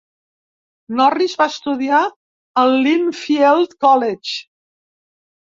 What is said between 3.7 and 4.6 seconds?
College.